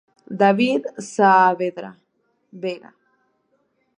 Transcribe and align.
David 0.41 0.83
Saavedra 1.11 1.91
Vega. 2.63 2.91